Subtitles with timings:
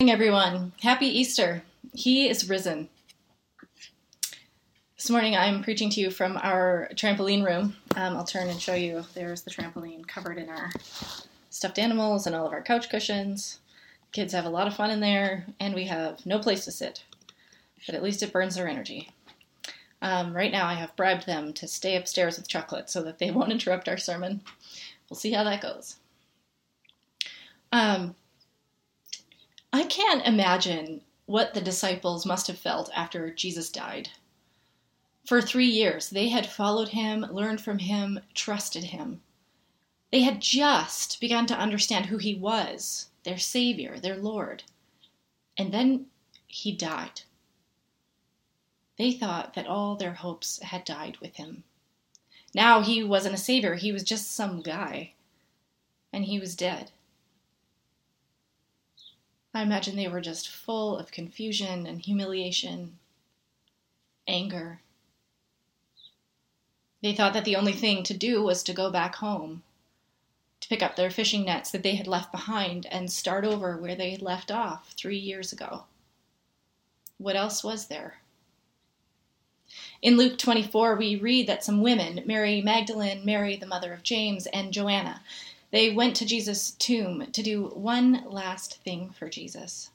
[0.00, 0.72] morning, everyone.
[0.80, 1.60] Happy Easter.
[1.92, 2.88] He is risen.
[4.96, 7.74] This morning I'm preaching to you from our trampoline room.
[7.96, 9.04] Um, I'll turn and show you.
[9.14, 10.70] There's the trampoline covered in our
[11.50, 13.58] stuffed animals and all of our couch cushions.
[14.12, 17.02] Kids have a lot of fun in there, and we have no place to sit.
[17.84, 19.10] But at least it burns their energy.
[20.00, 23.30] Um, right now, I have bribed them to stay upstairs with chocolate so that they
[23.32, 24.42] won't interrupt our sermon.
[25.10, 25.96] We'll see how that goes.
[27.72, 28.14] Um,
[29.72, 34.10] I can't imagine what the disciples must have felt after Jesus died.
[35.26, 39.20] For three years, they had followed him, learned from him, trusted him.
[40.10, 44.62] They had just begun to understand who he was, their Savior, their Lord.
[45.58, 46.06] And then
[46.46, 47.22] he died.
[48.96, 51.64] They thought that all their hopes had died with him.
[52.54, 55.12] Now he wasn't a Savior, he was just some guy.
[56.10, 56.90] And he was dead.
[59.54, 62.98] I imagine they were just full of confusion and humiliation,
[64.26, 64.80] anger.
[67.02, 69.62] They thought that the only thing to do was to go back home,
[70.60, 73.94] to pick up their fishing nets that they had left behind and start over where
[73.94, 75.84] they had left off three years ago.
[77.16, 78.18] What else was there?
[80.00, 84.46] In Luke 24, we read that some women, Mary Magdalene, Mary the mother of James,
[84.46, 85.22] and Joanna,
[85.70, 89.90] they went to Jesus' tomb to do one last thing for Jesus.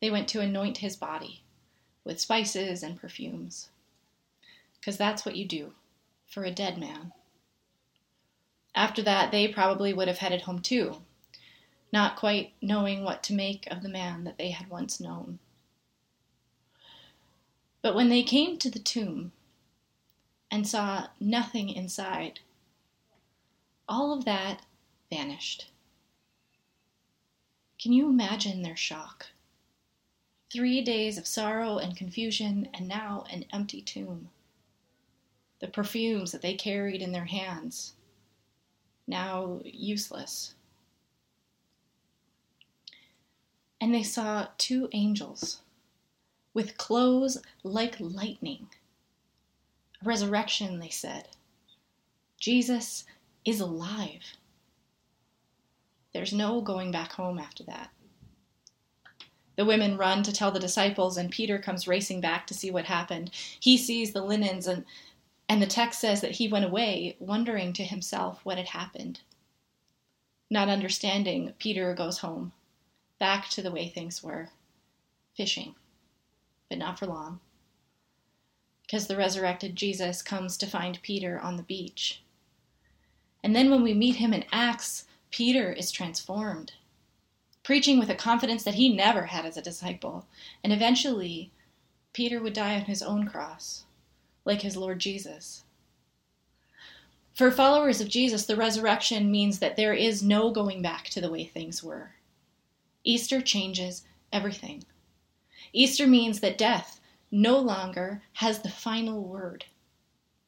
[0.00, 1.42] They went to anoint his body
[2.04, 3.70] with spices and perfumes.
[4.78, 5.72] Because that's what you do
[6.26, 7.12] for a dead man.
[8.74, 11.02] After that, they probably would have headed home too,
[11.92, 15.38] not quite knowing what to make of the man that they had once known.
[17.82, 19.32] But when they came to the tomb
[20.50, 22.40] and saw nothing inside,
[23.88, 24.62] all of that
[25.10, 25.70] vanished.
[27.80, 29.26] Can you imagine their shock?
[30.52, 34.30] Three days of sorrow and confusion, and now an empty tomb.
[35.60, 37.94] The perfumes that they carried in their hands,
[39.06, 40.54] now useless.
[43.80, 45.62] And they saw two angels
[46.52, 48.68] with clothes like lightning.
[50.02, 51.28] A resurrection, they said.
[52.38, 53.04] Jesus
[53.44, 54.36] is alive.
[56.12, 57.90] There's no going back home after that.
[59.56, 62.86] The women run to tell the disciples, and Peter comes racing back to see what
[62.86, 63.30] happened.
[63.60, 64.84] He sees the linens, and,
[65.48, 69.20] and the text says that he went away, wondering to himself what had happened.
[70.48, 72.52] Not understanding, Peter goes home,
[73.18, 74.48] back to the way things were
[75.36, 75.74] fishing,
[76.68, 77.40] but not for long.
[78.82, 82.22] Because the resurrected Jesus comes to find Peter on the beach.
[83.44, 86.72] And then when we meet him in Acts, Peter is transformed,
[87.62, 90.26] preaching with a confidence that he never had as a disciple.
[90.64, 91.50] And eventually,
[92.12, 93.84] Peter would die on his own cross,
[94.44, 95.64] like his Lord Jesus.
[97.34, 101.30] For followers of Jesus, the resurrection means that there is no going back to the
[101.30, 102.12] way things were.
[103.04, 104.84] Easter changes everything.
[105.72, 109.64] Easter means that death no longer has the final word.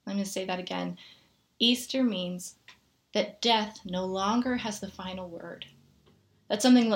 [0.06, 0.99] I'm going to say that again.
[1.59, 2.56] Easter means
[3.15, 5.67] that death no longer has the final word.
[6.49, 6.95] That's something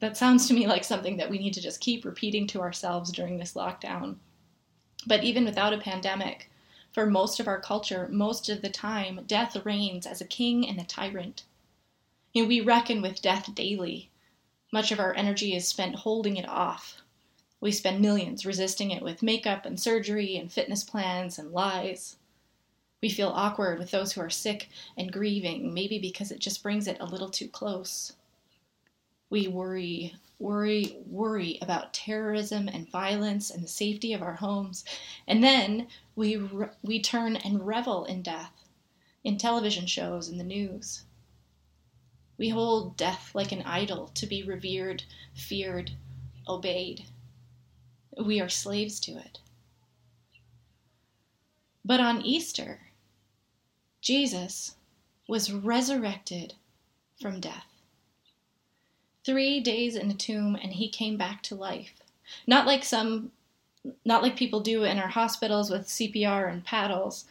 [0.00, 3.10] that sounds to me like something that we need to just keep repeating to ourselves
[3.10, 4.16] during this lockdown.
[5.06, 6.50] But even without a pandemic,
[6.92, 10.80] for most of our culture, most of the time, death reigns as a king and
[10.80, 11.44] a tyrant.
[12.32, 14.10] You know, we reckon with death daily.
[14.72, 17.02] Much of our energy is spent holding it off.
[17.60, 22.16] We spend millions resisting it with makeup and surgery and fitness plans and lies.
[23.00, 26.88] We feel awkward with those who are sick and grieving, maybe because it just brings
[26.88, 28.14] it a little too close.
[29.30, 34.84] We worry, worry, worry about terrorism and violence and the safety of our homes.
[35.26, 38.52] And then we, re- we turn and revel in death
[39.22, 41.04] in television shows and the news.
[42.36, 45.02] We hold death like an idol to be revered,
[45.34, 45.92] feared,
[46.48, 47.04] obeyed.
[48.16, 49.40] We are slaves to it.
[51.84, 52.87] But on Easter,
[54.00, 54.76] Jesus
[55.26, 56.54] was resurrected
[57.20, 57.66] from death.
[59.24, 61.94] Three days in a tomb, and he came back to life.
[62.46, 63.32] Not like some,
[64.04, 67.26] not like people do in our hospitals with CPR and paddles,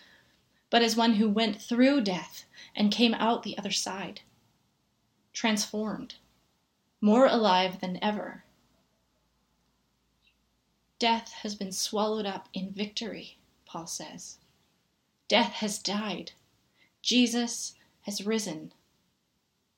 [0.70, 4.22] but as one who went through death and came out the other side.
[5.34, 6.16] Transformed,
[7.00, 8.44] more alive than ever.
[11.00, 14.38] Death has been swallowed up in victory, Paul says.
[15.28, 16.32] Death has died.
[17.02, 18.74] Jesus has risen.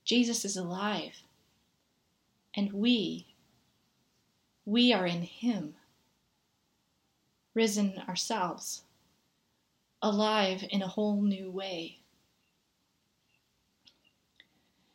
[0.06, 1.24] Jesus is alive.
[2.56, 3.28] And we
[4.66, 5.76] We are in Him,
[7.56, 8.84] risen ourselves,
[10.02, 12.00] alive in a whole new way.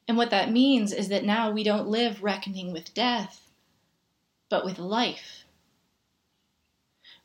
[0.07, 3.51] And what that means is that now we don't live reckoning with death,
[4.49, 5.45] but with life.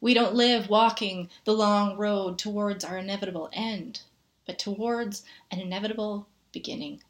[0.02, 4.02] We don't live walking the long road towards our inevitable end,
[4.50, 7.04] but towards an inevitable beginning.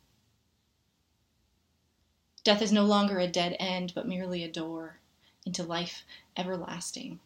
[2.43, 4.99] Death is no longer a dead end, but merely a door
[5.45, 6.03] into life
[6.35, 7.17] everlasting.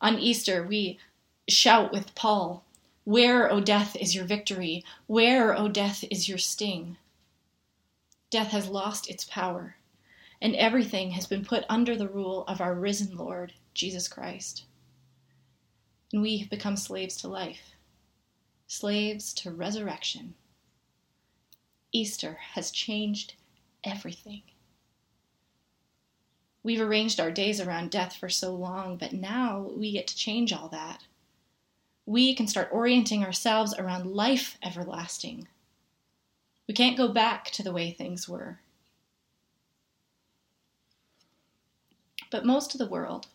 [0.00, 0.98] On Easter, we
[1.48, 2.64] shout with Paul,
[3.04, 4.84] Where, O death, is your victory?
[5.06, 6.96] Where, O death, is your sting?
[8.30, 9.76] Death has lost its power,
[10.42, 14.64] and everything has been put under the rule of our risen Lord, Jesus Christ.
[16.12, 17.76] And we have become slaves to life,
[18.70, 20.32] slaves to resurrection.
[21.90, 23.34] Easter has changed
[23.82, 24.42] everything.
[26.62, 30.52] We've arranged our days around death for so long, but now we get to change
[30.52, 31.02] all that.
[32.06, 35.48] We can start orienting ourselves around life everlasting.
[36.68, 38.60] We can't go back to the way things were.
[42.30, 43.26] But most of the world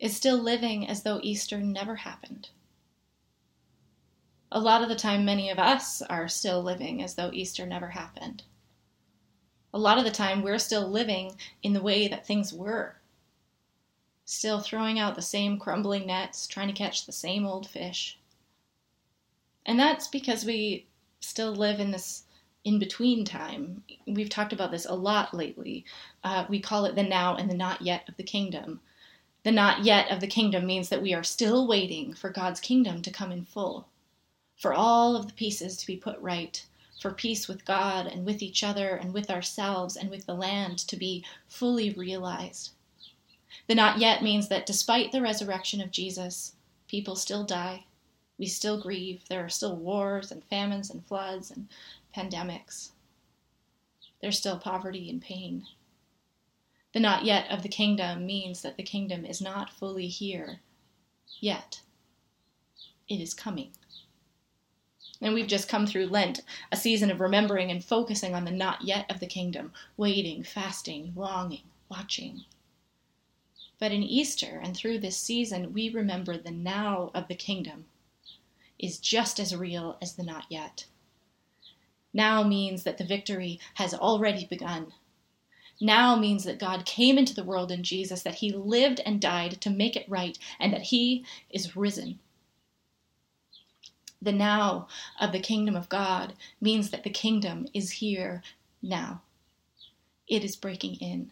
[0.00, 2.48] is still living as though Easter never happened.
[4.56, 7.88] A lot of the time, many of us are still living as though Easter never
[7.90, 8.42] happened
[9.76, 12.96] a lot of the time we're still living in the way that things were.
[14.24, 18.18] Still throwing out the same crumbling nets, trying to catch the same old fish.
[19.66, 20.86] And that's because we
[21.20, 22.22] still live in this
[22.64, 23.84] in between time.
[24.06, 25.84] We've talked about this a lot lately.
[26.24, 28.80] Uh, we call it the now and the not yet of the kingdom.
[29.42, 33.02] The not yet of the kingdom means that we are still waiting for God's kingdom
[33.02, 33.88] to come in full,
[34.56, 36.64] for all of the pieces to be put right,
[37.00, 40.78] for peace with God and with each other and with ourselves and with the land
[40.78, 42.70] to be fully realized.
[43.66, 46.54] The not yet means that despite the resurrection of Jesus,
[46.88, 47.84] people still die.
[48.38, 49.28] We still grieve.
[49.28, 51.68] There are still wars and famines and floods and
[52.14, 52.90] pandemics.
[54.20, 55.66] There's still poverty and pain.
[56.92, 60.60] The not yet of the kingdom means that the kingdom is not fully here
[61.40, 61.82] yet.
[63.08, 63.72] It is coming.
[65.20, 68.82] And we've just come through Lent, a season of remembering and focusing on the not
[68.82, 72.44] yet of the kingdom, waiting, fasting, longing, watching.
[73.78, 77.86] But in Easter and through this season, we remember the now of the kingdom
[78.78, 80.86] is just as real as the not yet.
[82.12, 84.92] Now means that the victory has already begun.
[85.80, 89.60] Now means that God came into the world in Jesus, that he lived and died
[89.62, 92.18] to make it right, and that he is risen
[94.20, 94.88] the now
[95.20, 98.42] of the kingdom of God means that the kingdom is here
[98.82, 99.22] now.
[100.28, 101.30] It is breaking in.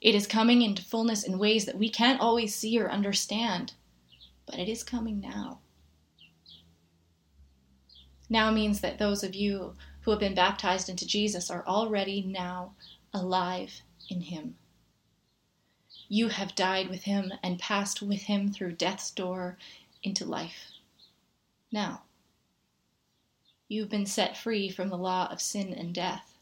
[0.00, 3.74] It is coming into fullness in ways that we can't always see or understand,
[4.46, 5.60] but it is coming now.
[8.28, 12.74] Now means that those of you who have been baptized into Jesus are already now
[13.12, 14.56] alive in Him.
[16.08, 19.58] You have died with Him and passed with Him through death's door
[20.02, 20.72] into life.
[21.72, 22.02] Now,
[23.68, 26.34] you've been set free from the law of sin and death,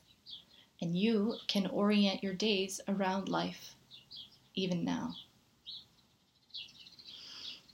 [0.81, 3.75] and you can orient your days around life,
[4.55, 5.15] even now.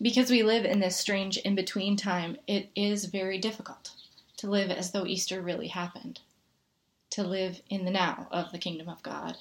[0.02, 3.90] Because we live in this strange in between time, it is very difficult
[4.38, 6.21] to live as though Easter really happened,
[7.11, 9.37] to live in the now of the kingdom of God.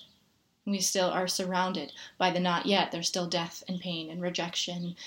[0.66, 2.92] We still are surrounded by the not yet.
[2.92, 4.98] There's still death and pain and rejection.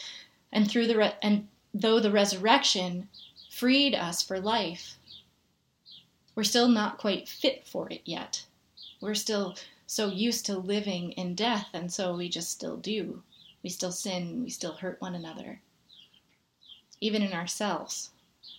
[0.50, 3.09] And through the re- and though the resurrection
[3.52, 4.97] freed us for life,
[6.35, 8.47] we're still not quite fit for it yet.
[9.02, 9.56] We're still
[9.87, 13.23] so used to living in death, and so we just still do.
[13.62, 15.61] We still sin, we still hurt one another.
[17.02, 18.11] Even in ourselves,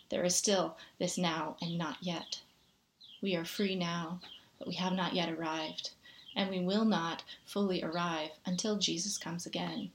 [0.10, 2.42] there is still this now and not yet.
[3.20, 4.22] We are free now,
[4.60, 5.90] but we have not yet arrived,
[6.36, 9.92] and we will not fully arrive until Jesus comes again.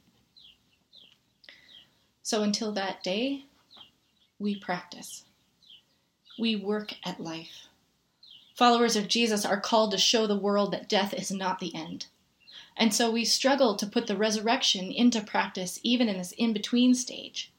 [2.24, 3.44] So until that day,
[4.38, 5.24] we practice.
[6.38, 7.66] We work at life.
[8.54, 12.06] Followers of Jesus are called to show the world that death is not the end.
[12.76, 16.94] And so we struggle to put the resurrection into practice even in this in between
[16.94, 17.52] stage.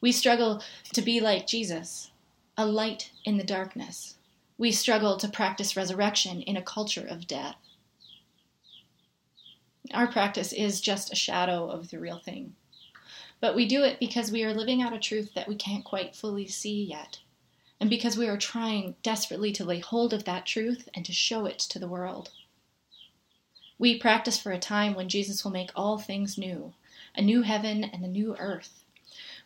[0.00, 2.10] We struggle to be like Jesus,
[2.56, 4.16] a light in the darkness.
[4.56, 7.56] We struggle to practice resurrection in a culture of death.
[9.92, 12.54] Our practice is just a shadow of the real thing.
[13.44, 16.16] But we do it because we are living out a truth that we can't quite
[16.16, 17.18] fully see yet,
[17.78, 21.44] and because we are trying desperately to lay hold of that truth and to show
[21.44, 22.30] it to the world.
[23.78, 26.72] We practice for a time when Jesus will make all things new,
[27.14, 28.82] a new heaven and a new earth.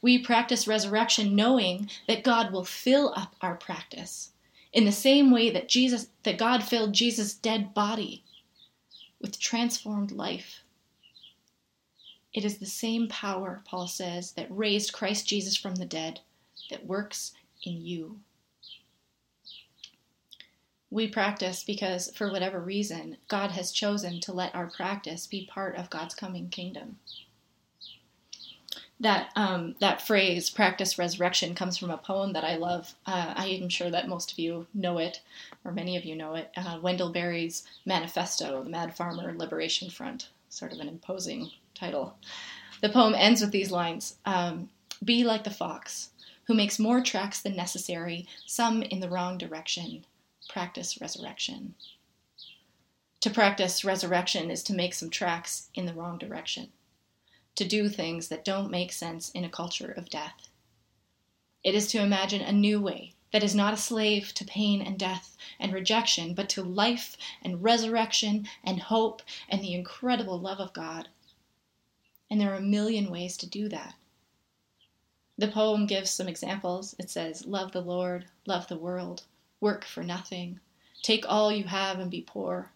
[0.01, 4.31] We practice resurrection knowing that God will fill up our practice
[4.73, 8.23] in the same way that Jesus that God filled Jesus' dead body
[9.21, 10.63] with transformed life.
[12.35, 16.21] It is the same power, Paul says, that raised Christ Jesus from the dead
[16.71, 17.33] that works
[17.63, 18.21] in you.
[20.91, 25.77] We practice because, for whatever reason, God has chosen to let our practice be part
[25.77, 26.99] of God's coming kingdom.
[29.01, 32.95] That um, that phrase "practice resurrection" comes from a poem that I love.
[33.07, 35.21] Uh, I am sure that most of you know it,
[35.65, 36.51] or many of you know it.
[36.57, 42.17] Uh, Wendell Berry's Manifesto, "The Mad Farmer Liberation Front," sort of an imposing title.
[42.81, 44.71] The poem ends with these lines: um,
[45.05, 46.11] "Be like the fox,
[46.45, 50.05] who makes more tracks than necessary, some in the wrong direction."
[50.49, 51.75] practice resurrection.
[53.21, 56.73] To practice resurrection is to make some tracks in the wrong direction,
[57.55, 60.49] to do things that don't make sense in a culture of death.
[61.63, 64.99] It is to imagine a new way that is not a slave to pain and
[64.99, 70.73] death and rejection, but to life and resurrection and hope and the incredible love of
[70.73, 71.09] God.
[72.31, 73.95] And there are a million ways to do that.
[75.37, 76.95] The poem gives some examples.
[76.99, 79.23] It says, Love the Lord, love the world,
[79.61, 80.61] Work for nothing.
[81.03, 82.71] Take all you have and be poor.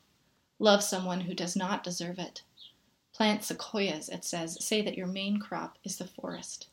[0.59, 2.43] Love someone who does not deserve it.
[3.13, 4.65] Plant sequoias, it says.
[4.65, 6.69] Say that your main crop is the forest.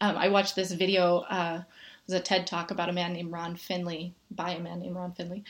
[0.00, 3.30] Um, I watched this video, uh, it was a TED talk about a man named
[3.30, 5.44] Ron Finley, by a man named Ron Finley.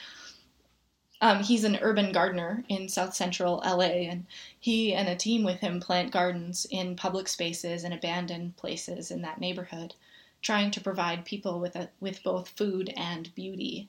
[1.23, 4.27] Um, he's an urban gardener in south central LA, and
[4.59, 9.23] he and a team with him plant gardens in public spaces and abandoned places in
[9.23, 9.95] that neighborhood
[10.43, 13.89] trying to provide people with a, with both food and beauty.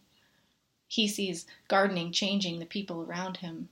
[0.88, 3.70] He sees gardening changing the people around him.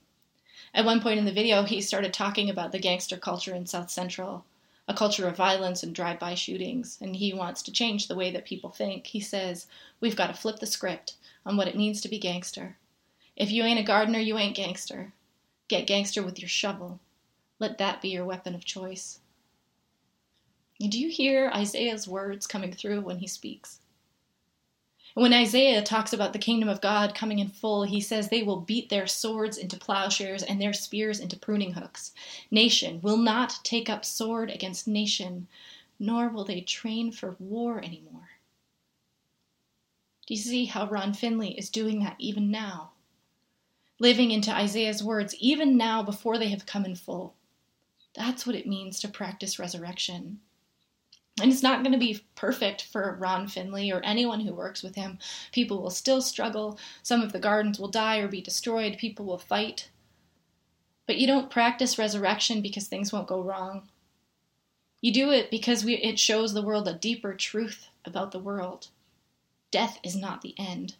[0.74, 3.90] At one point in the video, he started talking about the gangster culture in South
[3.90, 4.44] Central,
[4.88, 8.44] a culture of violence and drive-by shootings, and he wants to change the way that
[8.44, 9.06] people think.
[9.06, 9.68] He says,
[10.00, 11.14] "We've got to flip the script
[11.46, 12.76] on what it means to be gangster.
[13.36, 15.12] If you ain't a gardener, you ain't gangster.
[15.68, 17.00] Get gangster with your shovel.
[17.58, 19.20] Let that be your weapon of choice."
[20.78, 23.80] Do you hear Isaiah's words coming through when he speaks?
[25.14, 28.60] When Isaiah talks about the kingdom of God coming in full, he says they will
[28.60, 32.12] beat their swords into plowshares and their spears into pruning hooks.
[32.50, 35.48] Nation will not take up sword against nation,
[35.98, 38.30] nor will they train for war anymore.
[40.26, 42.91] Do you see how Ron Finley is doing that even now?
[44.02, 47.36] Living into Isaiah's words even now before they have come in full.
[48.16, 50.40] That's what it means to practice resurrection.
[51.40, 54.96] And it's not going to be perfect for Ron Finley or anyone who works with
[54.96, 55.20] him.
[55.52, 56.80] People will still struggle.
[57.04, 58.98] Some of the gardens will die or be destroyed.
[58.98, 59.88] People will fight.
[61.06, 63.88] But you don't practice resurrection because things won't go wrong.
[65.00, 68.88] You do it because we, it shows the world a deeper truth about the world.
[69.70, 70.96] Death is not the end.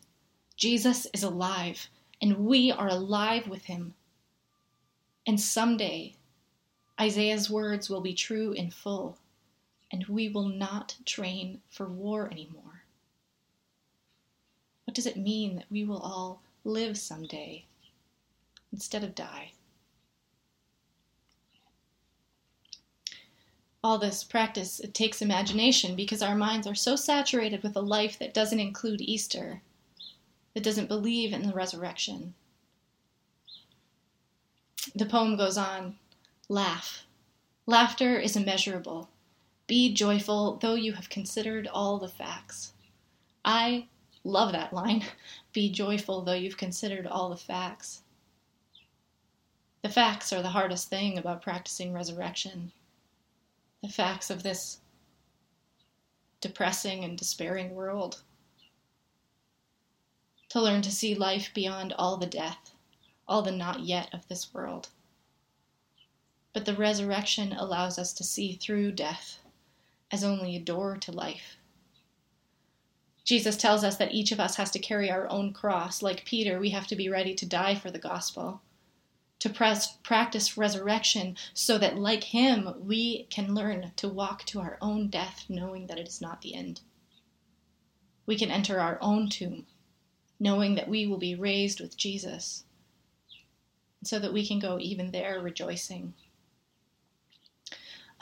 [0.56, 1.88] Jesus is alive,
[2.22, 3.94] and we are alive with him.
[5.26, 6.14] And someday,
[7.00, 9.18] Isaiah's words will be true in full
[9.90, 12.84] and we will not train for war anymore.
[14.84, 17.64] What does it mean that we will all live someday
[18.72, 19.52] instead of die?
[23.84, 28.18] All this practice, it takes imagination because our minds are so saturated with a life
[28.20, 29.60] that doesn't include Easter,
[30.54, 32.34] that doesn't believe in the resurrection.
[34.94, 35.96] The poem goes on
[36.48, 37.06] Laugh.
[37.66, 39.08] Laughter is immeasurable.
[39.66, 42.74] Be joyful, though you have considered all the facts.
[43.44, 43.86] I
[44.24, 45.04] love that line.
[45.52, 48.02] Be joyful, though you've considered all the facts.
[49.82, 52.72] The facts are the hardest thing about practicing resurrection.
[53.82, 54.80] The facts of this
[56.40, 58.22] depressing and despairing world.
[60.52, 62.74] To learn to see life beyond all the death,
[63.26, 64.90] all the not yet of this world.
[66.52, 69.38] But the resurrection allows us to see through death
[70.10, 71.56] as only a door to life.
[73.24, 76.02] Jesus tells us that each of us has to carry our own cross.
[76.02, 78.60] Like Peter, we have to be ready to die for the gospel,
[79.38, 84.76] to press, practice resurrection so that, like him, we can learn to walk to our
[84.82, 86.82] own death knowing that it is not the end.
[88.26, 89.66] We can enter our own tomb
[90.42, 92.64] knowing that we will be raised with Jesus,
[94.04, 96.12] so that we can go even there rejoicing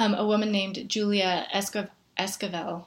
[0.01, 2.87] um, a woman named Julia Esco- Esquivel.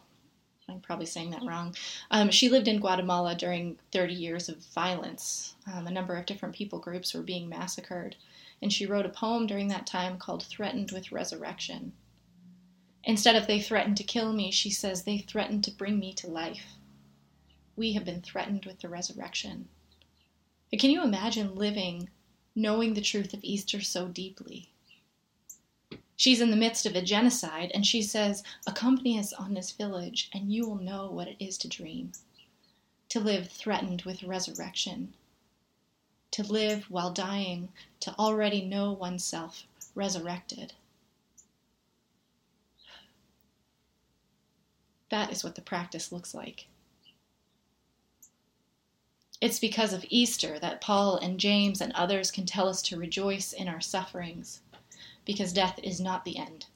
[0.67, 1.75] I'm probably saying that wrong.
[2.09, 5.53] Um, she lived in Guatemala during 30 years of violence.
[5.71, 8.15] Um, a number of different people groups were being massacred.
[8.63, 11.93] And she wrote a poem during that time called Threatened with Resurrection.
[13.03, 16.27] Instead of they threatened to kill me, she says they threatened to bring me to
[16.27, 16.77] life.
[17.75, 19.67] We have been threatened with the resurrection.
[20.71, 22.09] And can you imagine living
[22.55, 24.69] knowing the truth of Easter so deeply?
[26.15, 30.29] She's in the midst of a genocide, and she says, Accompany us on this village,
[30.33, 32.11] and you will know what it is to dream,
[33.09, 35.15] to live threatened with resurrection,
[36.31, 39.65] to live while dying, to already know oneself
[39.95, 40.73] resurrected.
[45.09, 46.67] That is what the practice looks like.
[49.43, 53.51] It's because of Easter that Paul and James and others can tell us to rejoice
[53.51, 54.61] in our sufferings
[55.25, 56.67] because death is not the end.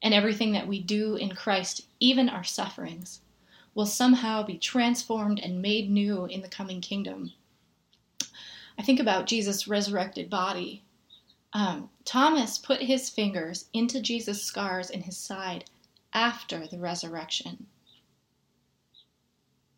[0.00, 3.22] And everything that we do in Christ, even our sufferings,
[3.74, 7.32] will somehow be transformed and made new in the coming kingdom.
[8.78, 10.84] I think about Jesus' resurrected body.
[11.52, 15.64] Um, Thomas put his fingers into Jesus' scars in his side
[16.12, 17.66] after the resurrection.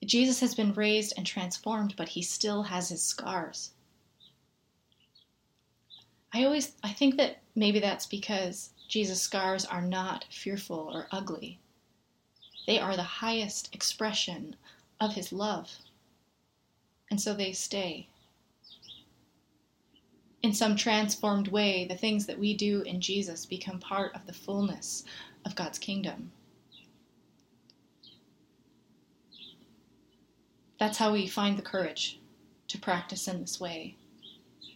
[0.06, 3.73] Jesus has been raised and transformed, but he still has his scars.
[6.32, 11.58] I always I think that maybe that's because Jesus' scars are not fearful or ugly.
[12.66, 14.56] They are the highest expression
[15.00, 15.78] of his love.
[17.11, 18.08] And so they stay.
[20.42, 24.32] In some transformed way, the things that we do in Jesus become part of the
[24.32, 25.04] fullness
[25.44, 26.32] of God's kingdom.
[30.84, 32.20] That's how we find the courage
[32.68, 33.96] to practice in this way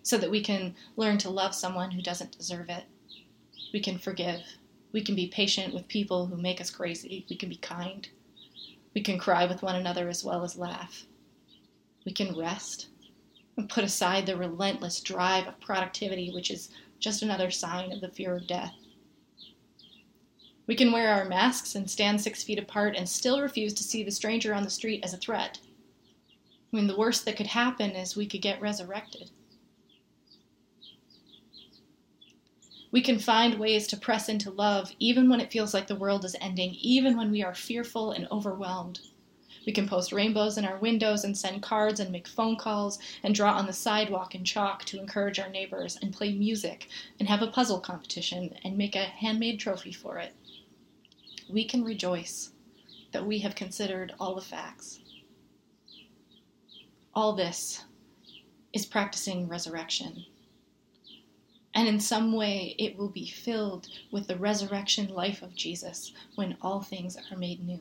[0.03, 2.85] so that we can learn to love someone who doesn't deserve it.
[3.75, 4.41] We can forgive.
[4.91, 7.27] We can be patient with people who make us crazy.
[7.29, 8.09] We can be kind.
[8.95, 11.05] We can cry with one another as well as laugh.
[12.07, 12.87] We can rest
[13.59, 18.09] and put aside the relentless drive of productivity, which is just another sign of the
[18.09, 18.73] fear of death.
[20.67, 24.03] We can wear our masks and stand six feet apart and still refuse to see
[24.03, 25.59] the stranger on the street as a threat.
[26.73, 29.31] I mean, the worst that could happen is we could get resurrected.
[32.91, 36.25] We can find ways to press into love even when it feels like the world
[36.25, 39.01] is ending, even when we are fearful and overwhelmed.
[39.67, 43.35] We can post rainbows in our windows and send cards and make phone calls and
[43.35, 46.89] draw on the sidewalk in chalk to encourage our neighbors and play music
[47.21, 50.35] and have a puzzle competition and make a handmade trophy for it.
[51.51, 52.53] We can rejoice
[53.13, 55.01] that we have considered all the facts.
[57.19, 57.83] All this
[58.73, 60.25] is practicing resurrection
[61.75, 66.57] and in some way it will be filled with the resurrection life of Jesus when
[66.63, 67.81] all things are made new.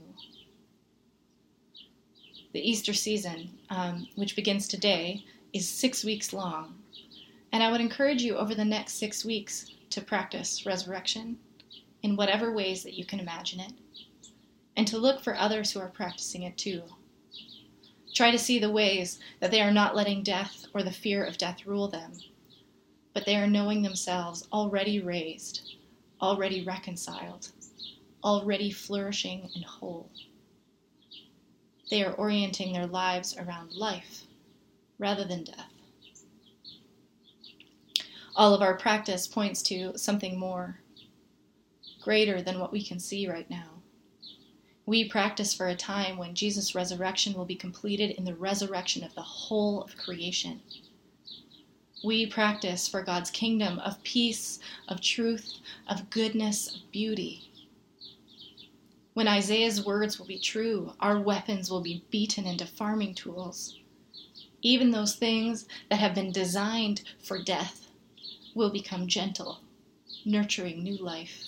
[2.52, 5.24] The Easter season, um, which begins today,
[5.54, 6.74] is six weeks long,
[7.52, 11.38] and I would encourage you over the next six weeks to practice resurrection
[12.02, 13.74] in whatever ways that you can imagine it,
[14.76, 16.82] and to look for others who are practicing it too.
[18.18, 21.38] Try to see the ways that they are not letting death or the fear of
[21.38, 22.14] death rule them
[23.18, 25.74] but they are knowing themselves already raised,
[26.22, 27.50] already reconciled,
[28.24, 30.08] already flourishing and whole.
[31.90, 34.26] They are orienting their lives around life
[35.00, 35.72] rather than death.
[38.36, 40.80] All of our practice points to something more,
[42.04, 43.67] greater than what we can see right now.
[44.88, 49.14] We practice for a time when Jesus' resurrection will be completed in the resurrection of
[49.14, 50.62] the whole of creation
[52.04, 55.56] we practice for God's kingdom of peace, of truth,
[55.88, 57.50] of goodness, of beauty.
[59.14, 63.80] When Isaiah's words will be true, our weapons will be beaten into farming tools.
[64.62, 67.88] Even those things that have been designed for death
[68.54, 69.60] will become gentle,
[70.24, 71.48] nurturing new life.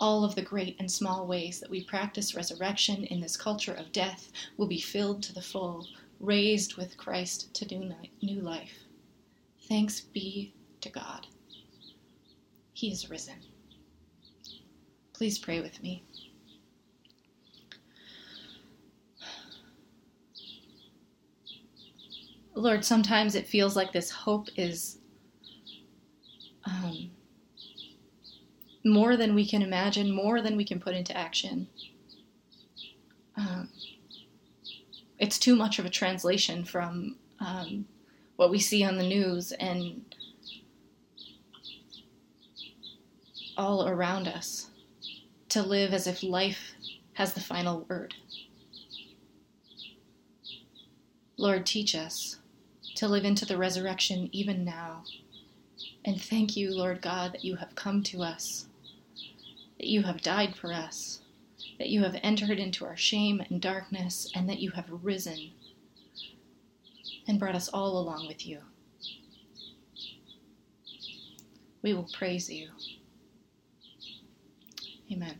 [0.00, 3.92] All of the great and small ways that we practice resurrection in this culture of
[3.92, 5.86] death will be filled to the full
[6.20, 7.66] raised with Christ to
[8.22, 8.84] new life.
[9.68, 11.26] Thanks be to God.
[12.72, 13.36] He is risen.
[15.12, 16.02] Please pray with me.
[22.54, 24.98] Lord, sometimes it feels like this hope is
[26.66, 27.10] um,
[28.84, 31.66] more than we can imagine, more than we can put into action.
[33.36, 33.68] Um,
[35.18, 37.86] it's too much of a translation from um,
[38.36, 40.14] what we see on the news and
[43.56, 44.70] all around us
[45.48, 46.74] to live as if life
[47.14, 48.14] has the final word.
[51.36, 52.38] Lord, teach us
[52.96, 55.04] to live into the resurrection even now.
[56.04, 58.66] And thank you, Lord God, that you have come to us,
[59.78, 61.20] that you have died for us,
[61.78, 65.52] that you have entered into our shame and darkness, and that you have risen
[67.26, 68.60] and brought us all along with you.
[71.82, 72.70] We will praise you.
[75.12, 75.38] Amen.